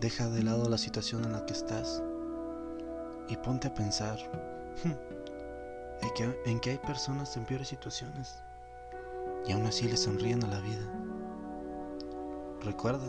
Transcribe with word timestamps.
Deja 0.00 0.28
de 0.28 0.44
lado 0.44 0.68
la 0.68 0.78
situación 0.78 1.24
en 1.24 1.32
la 1.32 1.44
que 1.44 1.54
estás 1.54 2.04
y 3.28 3.36
ponte 3.36 3.66
a 3.66 3.74
pensar 3.74 4.16
hmm, 4.84 4.92
en, 6.46 6.60
que, 6.60 6.70
hay 6.70 6.78
personas 6.78 7.36
en 7.36 7.44
peores 7.44 7.66
situaciones 7.66 8.38
y 9.44 9.50
aún 9.50 9.66
así 9.66 9.88
le 9.88 9.96
sonríen 9.96 10.44
a 10.44 10.46
la 10.46 10.60
vida. 10.60 10.86
Recuerda, 12.62 13.08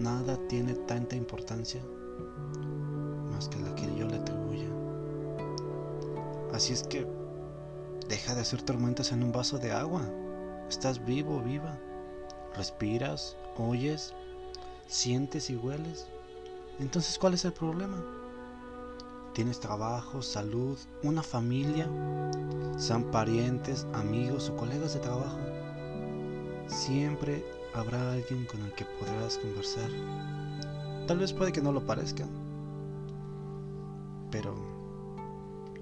nada 0.00 0.36
tiene 0.48 0.74
tanta 0.74 1.14
importancia 1.14 1.80
más 3.30 3.48
que 3.48 3.60
la 3.60 3.72
que 3.76 3.94
yo 3.94 4.08
le 4.08 4.16
atribuya. 4.16 4.68
Así 6.52 6.72
es 6.72 6.82
que 6.82 7.06
deja 8.08 8.34
de 8.34 8.40
hacer 8.40 8.62
tormentas 8.62 9.12
en 9.12 9.22
un 9.22 9.30
vaso 9.30 9.58
de 9.58 9.70
agua. 9.70 10.02
Estás 10.68 11.04
vivo 11.04 11.40
viva. 11.40 11.78
Respiras, 12.56 13.36
oyes, 13.56 14.12
sientes 14.88 15.50
y 15.50 15.56
hueles. 15.56 16.06
Entonces, 16.80 17.18
¿cuál 17.18 17.34
es 17.34 17.44
el 17.44 17.52
problema? 17.52 18.02
Tienes 19.34 19.60
trabajo, 19.60 20.22
salud, 20.22 20.76
una 21.04 21.22
familia, 21.22 21.88
sean 22.76 23.04
parientes, 23.04 23.86
amigos 23.92 24.48
o 24.48 24.56
colegas 24.56 24.94
de 24.94 25.00
trabajo. 25.00 25.38
Siempre 26.66 27.44
habrá 27.74 28.12
alguien 28.12 28.46
con 28.46 28.62
el 28.62 28.72
que 28.72 28.84
podrás 28.84 29.38
conversar. 29.38 29.90
Tal 31.06 31.18
vez 31.18 31.32
puede 31.32 31.52
que 31.52 31.62
no 31.62 31.72
lo 31.72 31.86
parezca, 31.86 32.26
pero 34.30 34.54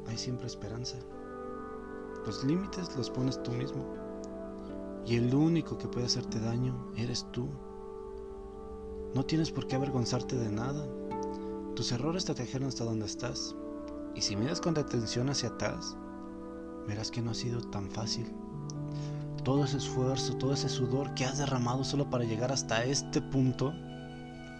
hay 0.07 0.18
siempre 0.18 0.46
esperanza. 0.46 0.96
Los 2.27 2.45
límites 2.45 2.95
los 2.96 3.09
pones 3.09 3.43
tú 3.43 3.52
mismo. 3.52 3.87
Y 5.07 5.16
el 5.16 5.32
único 5.32 5.79
que 5.79 5.87
puede 5.87 6.07
hacerte 6.07 6.41
daño 6.41 6.93
eres 6.96 7.24
tú. 7.30 7.48
No 9.17 9.25
tienes 9.25 9.51
por 9.51 9.67
qué 9.67 9.77
avergonzarte 9.77 10.37
de 10.37 10.51
nada. 10.51 10.87
Tus 11.75 11.91
errores 11.91 12.27
te 12.27 12.35
trajeron 12.35 12.69
hasta 12.69 12.85
donde 12.85 13.07
estás. 13.07 13.57
Y 14.15 14.21
si 14.21 14.37
miras 14.37 14.61
con 14.61 14.77
atención 14.77 15.31
hacia 15.31 15.49
atrás, 15.49 15.97
verás 16.87 17.11
que 17.11 17.23
no 17.23 17.31
ha 17.31 17.35
sido 17.35 17.63
tan 17.63 17.91
fácil. 17.91 18.31
Todo 19.43 19.65
ese 19.65 19.79
esfuerzo, 19.79 20.37
todo 20.37 20.53
ese 20.53 20.69
sudor 20.69 21.15
que 21.15 21.25
has 21.25 21.39
derramado 21.39 21.83
solo 21.83 22.11
para 22.11 22.25
llegar 22.25 22.53
hasta 22.53 22.85
este 22.85 23.23
punto, 23.23 23.73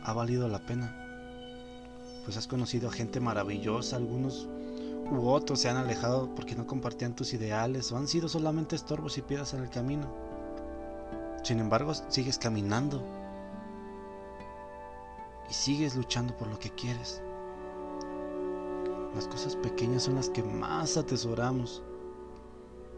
ha 0.03 0.12
valido 0.15 0.49
la 0.49 0.65
pena. 0.65 0.91
Pues 2.25 2.39
has 2.39 2.47
conocido 2.47 2.89
a 2.89 2.93
gente 2.93 3.21
maravillosa, 3.21 3.97
algunos 3.97 4.49
u 5.12 5.29
otros 5.29 5.61
se 5.61 5.69
han 5.69 5.77
alejado 5.77 6.34
porque 6.34 6.57
no 6.57 6.67
compartían 6.67 7.15
tus 7.15 7.34
ideales 7.34 7.93
o 7.93 7.99
han 7.99 8.09
sido 8.09 8.27
solamente 8.27 8.75
estorbos 8.75 9.19
y 9.19 9.23
piedras 9.23 9.53
en 9.53 9.65
el 9.65 9.69
camino. 9.69 10.11
Sin 11.43 11.59
embargo, 11.59 11.93
sigues 12.09 12.39
caminando 12.39 13.25
y 15.48 15.55
sigues 15.55 15.97
luchando 15.97 16.36
por 16.36 16.48
lo 16.48 16.58
que 16.58 16.70
quieres. 16.70 17.22
Las 19.14 19.28
cosas 19.28 19.56
pequeñas 19.56 20.03
son 20.03 20.16
las 20.16 20.28
que 20.28 20.42
más 20.42 20.97
atesoramos. 20.97 21.83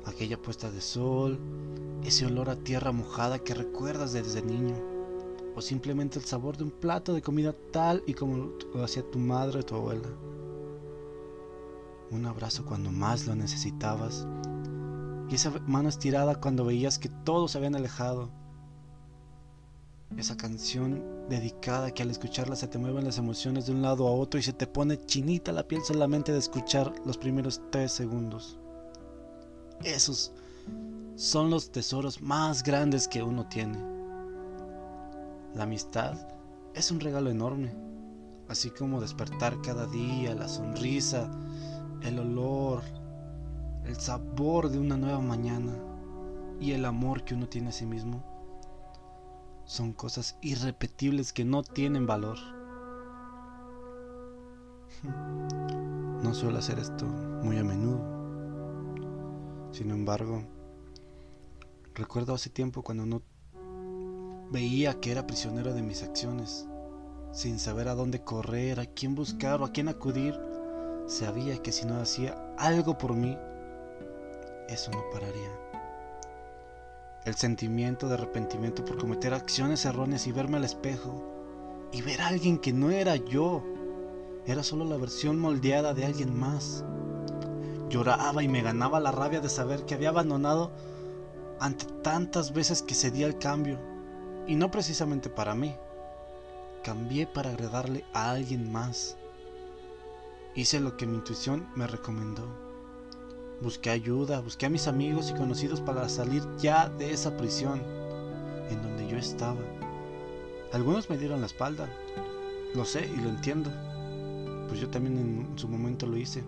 Aquella 0.05 0.41
puesta 0.41 0.71
de 0.71 0.81
sol, 0.81 1.39
ese 2.03 2.27
olor 2.27 2.51
a 2.51 2.57
tierra 2.57 2.93
mojada 2.93 3.39
que 3.39 3.55
recuerdas 3.55 4.13
desde 4.13 4.43
niño, 4.43 4.75
o 5.55 5.61
simplemente 5.61 6.19
el 6.19 6.25
sabor 6.25 6.57
de 6.57 6.65
un 6.65 6.71
plato 6.71 7.13
de 7.13 7.23
comida 7.23 7.55
tal 7.73 8.03
y 8.07 8.15
como 8.15 8.53
lo 8.75 8.85
hacía 8.85 9.09
tu 9.09 9.19
madre 9.19 9.61
o 9.61 9.65
tu 9.65 9.75
abuela. 9.75 10.09
Un 12.11 12.25
abrazo 12.27 12.65
cuando 12.65 12.91
más 12.91 13.27
lo 13.27 13.35
necesitabas, 13.35 14.27
y 15.29 15.35
esa 15.35 15.51
mano 15.67 15.89
estirada 15.89 16.41
cuando 16.41 16.65
veías 16.65 16.99
que 16.99 17.11
todos 17.11 17.53
se 17.53 17.59
habían 17.59 17.77
alejado. 17.77 18.31
Esa 20.17 20.37
canción 20.37 21.29
dedicada 21.29 21.93
que 21.93 22.03
al 22.03 22.11
escucharla 22.11 22.57
se 22.57 22.67
te 22.67 22.79
mueven 22.79 23.05
las 23.05 23.19
emociones 23.19 23.67
de 23.67 23.73
un 23.73 23.83
lado 23.83 24.09
a 24.09 24.11
otro 24.11 24.41
y 24.41 24.43
se 24.43 24.55
te 24.55 24.67
pone 24.67 24.99
chinita 25.05 25.53
la 25.53 25.69
piel 25.69 25.83
solamente 25.83 26.33
de 26.33 26.39
escuchar 26.39 26.93
los 27.05 27.19
primeros 27.19 27.61
tres 27.71 27.93
segundos. 27.93 28.59
Esos 29.85 30.33
son 31.15 31.51
los 31.51 31.71
tesoros 31.71 32.23
más 32.23 32.63
grandes 32.63 33.07
que 33.07 33.23
uno 33.23 33.47
tiene. 33.49 33.79
La 35.55 35.65
amistad 35.65 36.17
es 36.75 36.91
un 36.91 37.01
regalo 37.01 37.31
enorme, 37.31 37.75
así 38.49 38.71
como 38.71 39.01
despertar 39.01 39.61
cada 39.61 39.87
día, 39.87 40.35
la 40.35 40.49
sonrisa, 40.49 41.31
el 42.03 42.19
olor, 42.19 42.83
el 43.85 43.97
sabor 43.97 44.71
de 44.71 44.79
una 44.79 44.97
nueva 44.97 45.21
mañana 45.21 45.77
y 46.61 46.73
el 46.73 46.87
amor 46.87 47.25
que 47.25 47.35
uno 47.35 47.49
tiene 47.49 47.69
a 47.69 47.73
sí 47.73 47.87
mismo 47.87 48.28
son 49.69 49.93
cosas 49.93 50.39
irrepetibles 50.41 51.35
que 51.35 51.45
no 51.45 51.63
tienen 51.63 52.07
valor. 52.07 52.39
No 56.19 56.35
suelo 56.35 56.59
hacer 56.59 56.81
esto 56.81 57.07
muy 57.07 57.59
a 57.59 57.65
menudo. 57.65 58.01
Sin 59.71 59.93
embargo, 59.93 60.43
recuerdo 61.95 62.35
hace 62.35 62.51
tiempo 62.51 62.83
cuando 62.83 63.07
no 63.07 63.23
veía 64.51 64.99
que 64.99 65.13
era 65.13 65.29
prisionero 65.29 65.75
de 65.75 65.83
mis 65.83 66.03
acciones, 66.03 66.67
sin 67.31 67.61
saber 67.61 67.87
a 67.87 67.95
dónde 67.95 68.25
correr, 68.25 68.81
a 68.81 68.87
quién 68.87 69.15
buscar 69.15 69.63
o 69.63 69.65
a 69.65 69.71
quién 69.71 69.87
acudir, 69.87 70.35
sabía 71.07 71.63
que 71.63 71.71
si 71.71 71.87
no 71.87 72.01
hacía 72.01 72.37
algo 72.59 72.99
por 72.99 73.15
mí, 73.15 73.39
eso 74.69 74.91
no 74.91 75.05
pararía. 75.13 75.68
El 77.25 77.35
sentimiento 77.35 78.09
de 78.09 78.15
arrepentimiento 78.15 78.85
por 78.85 78.97
cometer 78.97 79.35
acciones 79.35 79.85
erróneas 79.85 80.27
y 80.27 80.33
verme 80.33 80.57
al 80.57 80.65
espejo 80.65 81.25
y 81.93 82.03
ver 82.03 82.21
a 82.21 82.29
alguien 82.29 82.59
que 82.59 82.73
no 82.73 82.91
era 82.91 83.17
yo. 83.17 83.63
Era 84.47 84.63
solo 84.63 84.85
la 84.85 84.97
versión 84.97 85.39
moldeada 85.39 85.95
de 85.95 86.07
alguien 86.07 86.39
más. 86.39 86.85
Lloraba 87.91 88.43
y 88.43 88.49
me 88.49 88.63
ganaba 88.63 89.01
la 89.01 89.11
rabia 89.11 89.41
de 89.41 89.49
saber 89.49 89.85
que 89.85 89.95
había 89.95 90.11
abandonado 90.11 90.73
ante 91.61 91.87
tantas 92.03 92.53
veces 92.53 92.83
que 92.83 92.95
cedía 92.95 93.27
el 93.27 93.39
cambio. 93.39 93.79
Y 94.47 94.55
no 94.55 94.71
precisamente 94.71 95.29
para 95.29 95.55
mí. 95.55 95.75
Cambié 96.83 97.27
para 97.27 97.51
agradarle 97.51 98.05
a 98.15 98.31
alguien 98.31 98.71
más. 98.71 99.17
Hice 100.55 100.81
lo 100.81 100.97
que 100.97 101.07
mi 101.07 101.17
intuición 101.17 101.69
me 101.75 101.87
recomendó. 101.87 102.68
Busqué 103.61 103.91
ayuda, 103.91 104.39
busqué 104.39 104.67
a 104.67 104.71
mis 104.71 104.87
amigos 104.87 105.31
y 105.31 105.35
conocidos 105.35 105.81
para 105.81 106.09
salir 106.09 106.45
ya 106.59 106.89
de 106.91 107.13
esa 107.13 107.37
prisión 107.37 107.83
en 108.71 108.81
donde 108.81 109.09
yo 109.09 109.17
estaba. 109.17 109.59
Algunos 110.73 111.11
me 111.11 111.19
dieron 111.19 111.41
la 111.41 111.47
espalda, 111.47 111.89
lo 112.77 112.85
sé 112.85 113.11
y 113.13 113.21
lo 113.21 113.29
entiendo, 113.29 113.73
pues 114.69 114.79
yo 114.81 114.89
también 114.89 115.19
en 115.19 115.59
su 115.59 115.67
momento 115.67 116.07
lo 116.07 116.17
hice. 116.17 116.45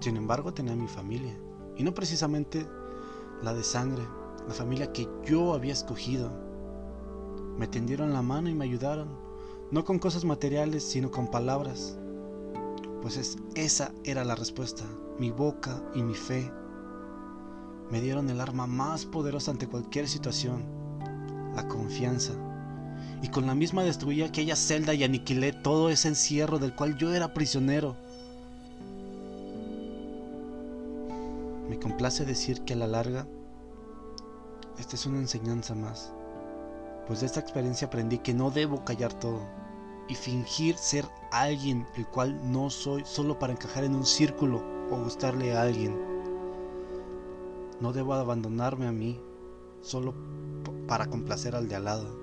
Sin 0.00 0.16
embargo, 0.16 0.52
tenía 0.52 0.74
mi 0.74 0.88
familia, 0.88 1.38
y 1.76 1.84
no 1.84 1.94
precisamente 1.94 2.66
la 3.44 3.54
de 3.54 3.62
sangre, 3.62 4.02
la 4.48 4.54
familia 4.54 4.92
que 4.92 5.08
yo 5.24 5.54
había 5.54 5.74
escogido. 5.74 6.32
Me 7.56 7.68
tendieron 7.68 8.12
la 8.12 8.22
mano 8.22 8.48
y 8.48 8.54
me 8.54 8.64
ayudaron, 8.64 9.10
no 9.70 9.84
con 9.84 10.00
cosas 10.00 10.24
materiales, 10.24 10.82
sino 10.82 11.12
con 11.12 11.28
palabras. 11.30 11.96
Pues 13.00 13.16
es, 13.16 13.36
esa 13.54 13.92
era 14.02 14.24
la 14.24 14.34
respuesta 14.34 14.84
mi 15.20 15.30
boca 15.30 15.82
y 15.94 16.02
mi 16.02 16.14
fe. 16.14 16.50
Me 17.90 18.00
dieron 18.00 18.30
el 18.30 18.40
arma 18.40 18.66
más 18.66 19.04
poderosa 19.04 19.50
ante 19.50 19.68
cualquier 19.68 20.08
situación, 20.08 20.64
la 21.54 21.68
confianza. 21.68 22.32
Y 23.22 23.28
con 23.28 23.46
la 23.46 23.54
misma 23.54 23.82
destruí 23.82 24.22
aquella 24.22 24.56
celda 24.56 24.94
y 24.94 25.04
aniquilé 25.04 25.52
todo 25.52 25.90
ese 25.90 26.08
encierro 26.08 26.58
del 26.58 26.74
cual 26.74 26.96
yo 26.96 27.12
era 27.12 27.34
prisionero. 27.34 27.96
Me 31.68 31.78
complace 31.78 32.24
decir 32.24 32.62
que 32.62 32.72
a 32.72 32.76
la 32.76 32.86
larga, 32.86 33.26
esta 34.78 34.96
es 34.96 35.04
una 35.04 35.18
enseñanza 35.18 35.74
más, 35.74 36.14
pues 37.06 37.20
de 37.20 37.26
esta 37.26 37.40
experiencia 37.40 37.88
aprendí 37.88 38.18
que 38.18 38.32
no 38.32 38.50
debo 38.50 38.86
callar 38.86 39.12
todo 39.12 39.46
y 40.08 40.14
fingir 40.14 40.78
ser 40.78 41.06
alguien 41.30 41.86
el 41.98 42.06
cual 42.06 42.40
no 42.50 42.70
soy 42.70 43.04
solo 43.04 43.38
para 43.38 43.52
encajar 43.52 43.84
en 43.84 43.94
un 43.94 44.06
círculo 44.06 44.79
o 44.90 44.96
gustarle 44.96 45.52
a 45.52 45.62
alguien. 45.62 45.96
No 47.80 47.92
debo 47.92 48.14
abandonarme 48.14 48.86
a 48.86 48.92
mí 48.92 49.20
solo 49.80 50.14
para 50.86 51.06
complacer 51.06 51.54
al 51.54 51.68
de 51.68 51.76
al 51.76 51.84
lado. 51.84 52.20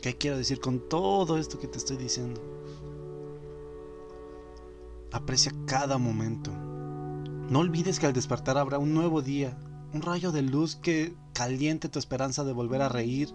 ¿Qué 0.00 0.16
quiero 0.16 0.38
decir 0.38 0.60
con 0.60 0.88
todo 0.88 1.38
esto 1.38 1.58
que 1.58 1.68
te 1.68 1.78
estoy 1.78 1.96
diciendo? 1.96 2.40
Aprecia 5.12 5.52
cada 5.66 5.98
momento. 5.98 6.52
No 6.52 7.60
olvides 7.60 7.98
que 7.98 8.06
al 8.06 8.12
despertar 8.12 8.58
habrá 8.58 8.78
un 8.78 8.94
nuevo 8.94 9.22
día, 9.22 9.58
un 9.92 10.02
rayo 10.02 10.32
de 10.32 10.42
luz 10.42 10.76
que 10.76 11.14
caliente 11.32 11.88
tu 11.88 11.98
esperanza 11.98 12.44
de 12.44 12.52
volver 12.52 12.82
a 12.82 12.88
reír, 12.88 13.32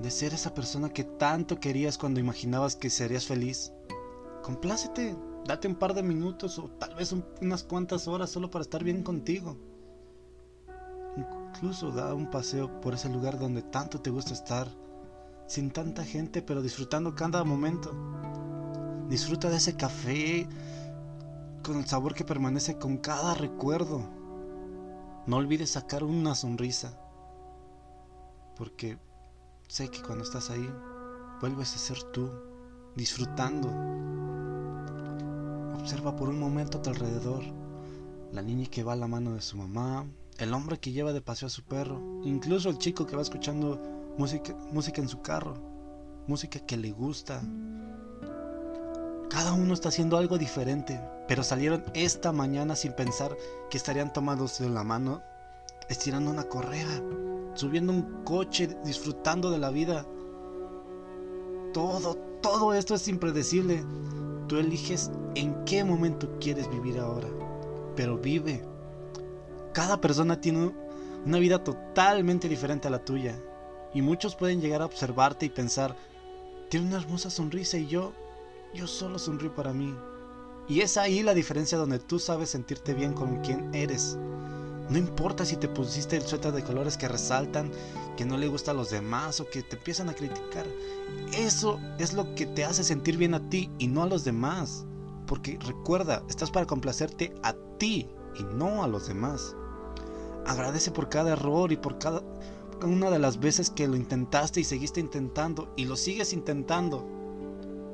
de 0.00 0.10
ser 0.10 0.34
esa 0.34 0.54
persona 0.54 0.88
que 0.88 1.04
tanto 1.04 1.60
querías 1.60 1.98
cuando 1.98 2.20
imaginabas 2.20 2.76
que 2.76 2.90
serías 2.90 3.26
feliz. 3.26 3.72
Complácete, 4.42 5.16
date 5.46 5.68
un 5.68 5.76
par 5.76 5.94
de 5.94 6.02
minutos 6.02 6.58
o 6.58 6.68
tal 6.68 6.94
vez 6.96 7.14
unas 7.40 7.62
cuantas 7.62 8.08
horas 8.08 8.30
solo 8.30 8.50
para 8.50 8.62
estar 8.62 8.82
bien 8.82 9.02
contigo. 9.02 9.56
incluso 11.16 11.90
da 11.92 12.14
un 12.14 12.30
paseo 12.30 12.80
por 12.80 12.94
ese 12.94 13.08
lugar 13.08 13.38
donde 13.38 13.62
tanto 13.62 14.00
te 14.00 14.10
gusta 14.10 14.32
estar, 14.32 14.66
sin 15.46 15.70
tanta 15.70 16.04
gente, 16.04 16.42
pero 16.42 16.62
disfrutando 16.62 17.14
cada 17.14 17.44
momento. 17.44 17.94
Disfruta 19.08 19.50
de 19.50 19.56
ese 19.56 19.76
café 19.76 20.48
con 21.62 21.76
el 21.76 21.86
sabor 21.86 22.14
que 22.14 22.24
permanece 22.24 22.78
con 22.78 22.96
cada 22.96 23.34
recuerdo. 23.34 24.08
No 25.26 25.36
olvides 25.36 25.70
sacar 25.70 26.02
una 26.02 26.34
sonrisa, 26.34 26.98
porque 28.56 28.98
sé 29.68 29.88
que 29.88 30.02
cuando 30.02 30.24
estás 30.24 30.50
ahí, 30.50 30.68
vuelves 31.40 31.74
a 31.74 31.78
ser 31.78 32.02
tú, 32.12 32.30
disfrutando. 32.96 33.68
Observa 35.78 36.14
por 36.14 36.28
un 36.28 36.38
momento 36.38 36.78
a 36.78 36.82
tu 36.82 36.90
alrededor, 36.90 37.42
la 38.32 38.42
niña 38.42 38.66
que 38.70 38.82
va 38.82 38.92
a 38.92 38.96
la 38.96 39.08
mano 39.08 39.34
de 39.34 39.40
su 39.40 39.56
mamá, 39.56 40.06
el 40.38 40.54
hombre 40.54 40.78
que 40.78 40.92
lleva 40.92 41.12
de 41.12 41.20
paseo 41.20 41.46
a 41.46 41.50
su 41.50 41.62
perro, 41.64 42.00
incluso 42.24 42.68
el 42.68 42.78
chico 42.78 43.06
que 43.06 43.16
va 43.16 43.22
escuchando 43.22 43.80
música, 44.16 44.54
música 44.72 45.00
en 45.00 45.08
su 45.08 45.20
carro, 45.22 45.54
música 46.26 46.60
que 46.60 46.76
le 46.76 46.92
gusta. 46.92 47.42
Cada 49.28 49.52
uno 49.54 49.74
está 49.74 49.88
haciendo 49.88 50.16
algo 50.16 50.38
diferente, 50.38 51.00
pero 51.26 51.42
salieron 51.42 51.84
esta 51.94 52.32
mañana 52.32 52.76
sin 52.76 52.92
pensar 52.92 53.36
que 53.70 53.76
estarían 53.76 54.12
tomados 54.12 54.58
de 54.58 54.68
la 54.68 54.84
mano, 54.84 55.22
estirando 55.88 56.30
una 56.30 56.44
correa, 56.44 57.02
subiendo 57.54 57.92
un 57.92 58.24
coche, 58.24 58.76
disfrutando 58.84 59.50
de 59.50 59.58
la 59.58 59.70
vida. 59.70 60.06
Todo, 61.72 62.31
todo 62.42 62.74
esto 62.74 62.94
es 62.94 63.08
impredecible. 63.08 63.82
Tú 64.48 64.58
eliges 64.58 65.10
en 65.34 65.64
qué 65.64 65.82
momento 65.84 66.28
quieres 66.38 66.68
vivir 66.70 66.98
ahora, 66.98 67.28
pero 67.96 68.18
vive 68.18 68.62
cada 69.72 70.00
persona 70.00 70.40
tiene 70.40 70.72
una 71.24 71.38
vida 71.38 71.64
totalmente 71.64 72.48
diferente 72.48 72.88
a 72.88 72.90
la 72.90 73.04
tuya. 73.04 73.34
Y 73.94 74.02
muchos 74.02 74.36
pueden 74.36 74.60
llegar 74.60 74.82
a 74.82 74.86
observarte 74.86 75.46
y 75.46 75.50
pensar, 75.50 75.96
tiene 76.68 76.86
una 76.86 76.98
hermosa 76.98 77.30
sonrisa 77.30 77.78
y 77.78 77.86
yo, 77.86 78.12
yo 78.74 78.86
solo 78.86 79.18
sonrío 79.18 79.54
para 79.54 79.72
mí. 79.72 79.94
Y 80.68 80.80
es 80.80 80.96
ahí 80.96 81.22
la 81.22 81.34
diferencia 81.34 81.78
donde 81.78 81.98
tú 81.98 82.18
sabes 82.18 82.50
sentirte 82.50 82.94
bien 82.94 83.14
con 83.14 83.40
quien 83.40 83.74
eres. 83.74 84.18
No 84.88 84.98
importa 84.98 85.44
si 85.44 85.56
te 85.56 85.68
pusiste 85.68 86.16
el 86.16 86.22
suéter 86.22 86.52
de 86.52 86.64
colores 86.64 86.96
que 86.96 87.08
resaltan, 87.08 87.70
que 88.16 88.24
no 88.24 88.36
le 88.36 88.48
gusta 88.48 88.72
a 88.72 88.74
los 88.74 88.90
demás 88.90 89.40
o 89.40 89.48
que 89.48 89.62
te 89.62 89.76
empiezan 89.76 90.08
a 90.08 90.14
criticar. 90.14 90.66
Eso 91.32 91.80
es 91.98 92.12
lo 92.12 92.34
que 92.34 92.46
te 92.46 92.64
hace 92.64 92.84
sentir 92.84 93.16
bien 93.16 93.34
a 93.34 93.48
ti 93.48 93.70
y 93.78 93.86
no 93.86 94.02
a 94.02 94.06
los 94.06 94.24
demás. 94.24 94.84
Porque 95.26 95.58
recuerda, 95.60 96.22
estás 96.28 96.50
para 96.50 96.66
complacerte 96.66 97.32
a 97.42 97.54
ti 97.78 98.08
y 98.38 98.42
no 98.54 98.82
a 98.82 98.88
los 98.88 99.08
demás. 99.08 99.54
Agradece 100.46 100.90
por 100.90 101.08
cada 101.08 101.32
error 101.32 101.72
y 101.72 101.76
por 101.76 101.98
cada 101.98 102.22
una 102.82 103.10
de 103.10 103.18
las 103.18 103.38
veces 103.38 103.70
que 103.70 103.86
lo 103.86 103.96
intentaste 103.96 104.60
y 104.60 104.64
seguiste 104.64 105.00
intentando 105.00 105.72
y 105.76 105.84
lo 105.84 105.96
sigues 105.96 106.32
intentando. 106.32 107.06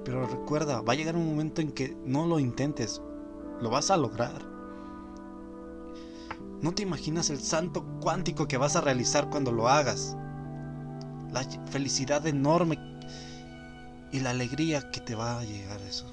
Pero 0.05 0.27
recuerda, 0.27 0.81
va 0.81 0.95
a 0.95 0.97
llegar 0.97 1.17
un 1.17 1.27
momento 1.27 1.61
en 1.61 1.73
que 1.73 1.97
no 2.05 2.27
lo 2.27 2.39
intentes, 2.39 3.03
lo 3.61 3.71
vas 3.71 3.91
a 3.91 3.97
lograr. 3.97 4.58
No 6.61 6.73
te 6.73 6.83
imaginas 6.83 7.31
el 7.31 7.41
salto 7.41 7.85
cuántico 8.01 8.49
que 8.49 8.57
vas 8.57 8.75
a 8.75 8.81
realizar 8.81 9.31
cuando 9.31 9.53
lo 9.53 9.69
hagas. 9.69 10.17
La 11.31 11.43
felicidad 11.71 12.27
enorme 12.27 12.79
y 14.11 14.21
la 14.21 14.31
alegría 14.31 14.91
que 14.91 15.01
te 15.01 15.15
va 15.15 15.39
a 15.39 15.45
llegar 15.45 15.81
eso. 15.83 16.07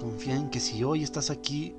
Confía 0.00 0.36
en 0.36 0.48
que 0.48 0.60
si 0.60 0.84
hoy 0.84 1.02
estás 1.02 1.28
aquí 1.30 1.74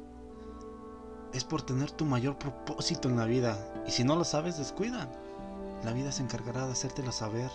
es 1.34 1.44
por 1.44 1.62
tener 1.62 1.90
tu 1.92 2.06
mayor 2.06 2.38
propósito 2.38 3.10
en 3.10 3.18
la 3.18 3.26
vida. 3.26 3.58
Y 3.88 3.92
si 3.92 4.04
no 4.04 4.16
lo 4.16 4.26
sabes, 4.26 4.58
descuida. 4.58 5.10
La 5.84 5.94
vida 5.94 6.12
se 6.12 6.22
encargará 6.24 6.66
de 6.66 6.74
hacértelo 6.74 7.12
saber. 7.12 7.50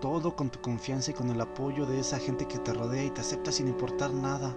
Todo 0.00 0.36
con 0.36 0.50
tu 0.50 0.60
confianza 0.60 1.10
y 1.10 1.14
con 1.14 1.28
el 1.30 1.40
apoyo 1.40 1.86
de 1.86 2.00
esa 2.00 2.18
gente 2.18 2.46
que 2.46 2.58
te 2.58 2.72
rodea 2.72 3.04
y 3.04 3.10
te 3.10 3.20
acepta 3.20 3.52
sin 3.52 3.68
importar 3.68 4.12
nada. 4.12 4.54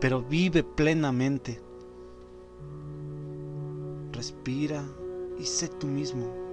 Pero 0.00 0.22
vive 0.22 0.62
plenamente. 0.62 1.60
Respira 4.12 4.84
y 5.38 5.44
sé 5.44 5.68
tú 5.68 5.86
mismo. 5.86 6.45